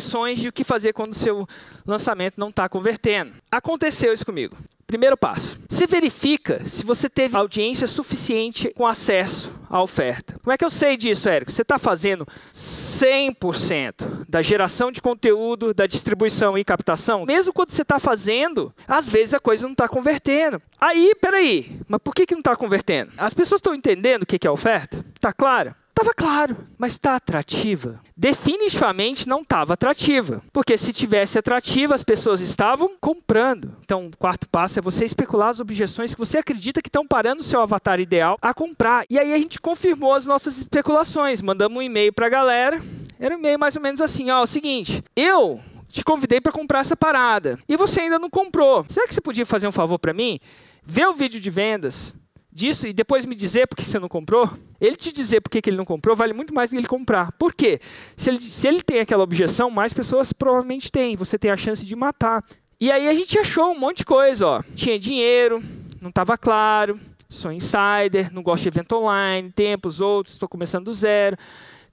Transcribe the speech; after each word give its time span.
objeções 0.00 0.38
de 0.38 0.48
o 0.48 0.52
que 0.52 0.64
fazer 0.64 0.92
quando 0.94 1.12
o 1.12 1.16
seu 1.16 1.46
lançamento 1.86 2.34
não 2.38 2.48
está 2.48 2.68
convertendo. 2.68 3.32
Aconteceu 3.50 4.12
isso 4.12 4.24
comigo. 4.24 4.56
Primeiro 4.86 5.16
passo: 5.16 5.58
você 5.68 5.86
verifica 5.86 6.66
se 6.66 6.84
você 6.84 7.08
teve 7.08 7.36
audiência 7.36 7.86
suficiente 7.86 8.72
com 8.74 8.86
acesso 8.86 9.52
à 9.68 9.80
oferta. 9.82 10.34
Como 10.42 10.52
é 10.52 10.56
que 10.56 10.64
eu 10.64 10.70
sei 10.70 10.96
disso, 10.96 11.28
Érico? 11.28 11.52
Você 11.52 11.62
está 11.62 11.78
fazendo 11.78 12.26
100% 12.52 14.26
da 14.28 14.42
geração 14.42 14.90
de 14.90 15.00
conteúdo, 15.00 15.72
da 15.74 15.86
distribuição 15.86 16.58
e 16.58 16.64
captação? 16.64 17.24
Mesmo 17.24 17.52
quando 17.52 17.70
você 17.70 17.82
está 17.82 17.98
fazendo, 18.00 18.74
às 18.88 19.08
vezes 19.08 19.34
a 19.34 19.38
coisa 19.40 19.64
não 19.64 19.72
está 19.72 19.86
convertendo. 19.88 20.60
Aí, 20.80 21.14
peraí, 21.20 21.78
mas 21.86 22.00
por 22.02 22.14
que, 22.14 22.26
que 22.26 22.34
não 22.34 22.40
está 22.40 22.56
convertendo? 22.56 23.12
As 23.16 23.34
pessoas 23.34 23.58
estão 23.60 23.74
entendendo 23.74 24.22
o 24.22 24.26
que 24.26 24.44
é 24.46 24.50
oferta? 24.50 25.04
Está 25.14 25.32
claro? 25.32 25.74
Estava 26.00 26.14
claro, 26.14 26.56
mas 26.78 26.94
está 26.94 27.14
atrativa? 27.14 28.00
Definitivamente 28.16 29.28
não 29.28 29.42
estava 29.42 29.74
atrativa, 29.74 30.42
porque 30.50 30.78
se 30.78 30.94
tivesse 30.94 31.38
atrativa, 31.38 31.94
as 31.94 32.02
pessoas 32.02 32.40
estavam 32.40 32.96
comprando. 32.98 33.76
Então, 33.84 34.06
o 34.06 34.16
quarto 34.16 34.48
passo 34.48 34.78
é 34.78 34.82
você 34.82 35.04
especular 35.04 35.50
as 35.50 35.60
objeções 35.60 36.14
que 36.14 36.18
você 36.18 36.38
acredita 36.38 36.80
que 36.80 36.88
estão 36.88 37.06
parando 37.06 37.42
o 37.42 37.44
seu 37.44 37.60
avatar 37.60 38.00
ideal 38.00 38.38
a 38.40 38.54
comprar. 38.54 39.04
E 39.10 39.18
aí 39.18 39.34
a 39.34 39.36
gente 39.36 39.60
confirmou 39.60 40.14
as 40.14 40.24
nossas 40.24 40.56
especulações, 40.56 41.42
mandamos 41.42 41.76
um 41.76 41.82
e-mail 41.82 42.14
para 42.14 42.28
a 42.28 42.30
galera. 42.30 42.80
Era 43.18 43.34
um 43.34 43.38
e-mail 43.38 43.58
mais 43.58 43.76
ou 43.76 43.82
menos 43.82 44.00
assim: 44.00 44.30
ó, 44.30 44.40
o 44.40 44.46
seguinte, 44.46 45.04
eu 45.14 45.60
te 45.90 46.02
convidei 46.02 46.40
para 46.40 46.50
comprar 46.50 46.80
essa 46.80 46.96
parada 46.96 47.58
e 47.68 47.76
você 47.76 48.00
ainda 48.00 48.18
não 48.18 48.30
comprou. 48.30 48.86
Será 48.88 49.06
que 49.06 49.12
você 49.12 49.20
podia 49.20 49.44
fazer 49.44 49.68
um 49.68 49.72
favor 49.72 49.98
para 49.98 50.14
mim? 50.14 50.40
Ver 50.82 51.06
o 51.08 51.12
vídeo 51.12 51.38
de 51.38 51.50
vendas, 51.50 52.14
disso 52.52 52.86
e 52.86 52.92
depois 52.92 53.24
me 53.24 53.36
dizer 53.36 53.66
por 53.66 53.76
que 53.76 53.84
você 53.84 53.98
não 53.98 54.08
comprou, 54.08 54.50
ele 54.80 54.96
te 54.96 55.12
dizer 55.12 55.40
por 55.40 55.50
que 55.50 55.60
ele 55.68 55.76
não 55.76 55.84
comprou 55.84 56.16
vale 56.16 56.32
muito 56.32 56.54
mais 56.54 56.70
do 56.70 56.74
que 56.74 56.78
ele 56.78 56.88
comprar. 56.88 57.32
Por 57.32 57.54
quê? 57.54 57.80
Se 58.16 58.30
ele, 58.30 58.40
se 58.40 58.66
ele 58.66 58.82
tem 58.82 59.00
aquela 59.00 59.22
objeção, 59.22 59.70
mais 59.70 59.92
pessoas 59.92 60.32
provavelmente 60.32 60.90
têm. 60.90 61.16
Você 61.16 61.38
tem 61.38 61.50
a 61.50 61.56
chance 61.56 61.84
de 61.84 61.94
matar. 61.94 62.44
E 62.80 62.90
aí 62.90 63.08
a 63.08 63.12
gente 63.12 63.38
achou 63.38 63.72
um 63.72 63.78
monte 63.78 63.98
de 63.98 64.04
coisa. 64.04 64.46
Ó. 64.46 64.62
Tinha 64.74 64.98
dinheiro, 64.98 65.62
não 66.00 66.08
estava 66.08 66.36
claro, 66.36 66.98
sou 67.28 67.52
insider, 67.52 68.32
não 68.32 68.42
gosto 68.42 68.64
de 68.64 68.68
evento 68.68 68.96
online, 68.96 69.52
tempos 69.52 70.00
outros, 70.00 70.34
estou 70.34 70.48
começando 70.48 70.86
do 70.86 70.92
zero 70.92 71.36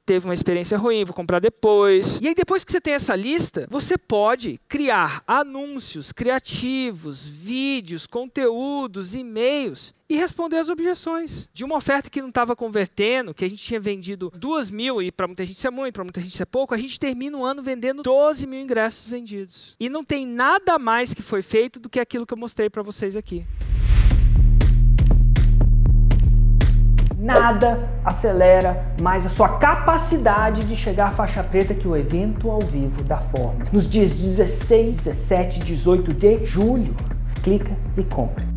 teve 0.07 0.25
uma 0.25 0.33
experiência 0.33 0.77
ruim, 0.77 1.03
vou 1.03 1.13
comprar 1.13 1.39
depois. 1.39 2.19
E 2.21 2.29
aí, 2.29 2.33
depois 2.33 2.63
que 2.63 2.71
você 2.71 2.79
tem 2.79 2.93
essa 2.93 3.13
lista, 3.13 3.67
você 3.69 3.97
pode 3.97 4.57
criar 4.69 5.21
anúncios 5.27 6.13
criativos, 6.13 7.27
vídeos, 7.27 8.07
conteúdos, 8.07 9.13
e-mails 9.13 9.93
e 10.09 10.15
responder 10.15 10.59
as 10.59 10.69
objeções. 10.69 11.49
De 11.51 11.65
uma 11.65 11.75
oferta 11.75 12.09
que 12.09 12.21
não 12.21 12.29
estava 12.29 12.55
convertendo, 12.55 13.33
que 13.33 13.43
a 13.43 13.49
gente 13.49 13.61
tinha 13.61 13.81
vendido 13.81 14.31
duas 14.33 14.71
mil, 14.71 15.01
e 15.01 15.11
para 15.11 15.27
muita 15.27 15.45
gente 15.45 15.57
isso 15.57 15.67
é 15.67 15.71
muito, 15.71 15.95
para 15.95 16.05
muita 16.05 16.21
gente 16.21 16.33
isso 16.33 16.43
é 16.43 16.45
pouco, 16.45 16.73
a 16.73 16.77
gente 16.77 16.97
termina 16.97 17.37
o 17.37 17.43
ano 17.43 17.61
vendendo 17.61 18.01
12 18.01 18.47
mil 18.47 18.61
ingressos 18.61 19.09
vendidos. 19.09 19.75
E 19.77 19.89
não 19.89 20.05
tem 20.05 20.25
nada 20.25 20.79
mais 20.79 21.13
que 21.13 21.21
foi 21.21 21.41
feito 21.41 21.81
do 21.81 21.89
que 21.89 21.99
aquilo 21.99 22.25
que 22.25 22.33
eu 22.33 22.37
mostrei 22.37 22.69
para 22.69 22.81
vocês 22.81 23.17
aqui. 23.17 23.45
Nada 27.27 27.89
acelera 28.05 28.85
mais 29.01 29.25
a 29.25 29.29
sua 29.29 29.57
capacidade 29.57 30.63
de 30.63 30.77
chegar 30.77 31.07
à 31.07 31.11
faixa 31.11 31.43
preta 31.43 31.73
que 31.73 31.85
o 31.85 31.95
evento 31.95 32.49
ao 32.49 32.61
vivo 32.61 33.03
da 33.03 33.17
Fórmula. 33.17 33.65
Nos 33.69 33.85
dias 33.85 34.17
16, 34.17 34.95
17 34.95 35.59
e 35.59 35.63
18 35.65 36.13
de 36.13 36.45
julho, 36.45 36.95
clica 37.43 37.75
e 37.97 38.03
compre. 38.03 38.56